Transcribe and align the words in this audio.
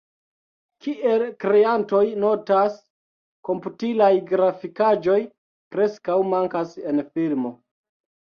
Kiel 0.85 1.23
kreantoj 1.43 1.99
notas, 2.23 2.79
komputilaj 3.49 4.09
grafikaĵoj 4.31 5.19
preskaŭ 5.75 6.17
mankas 6.33 6.73
en 6.93 7.05
filmo. 7.13 7.53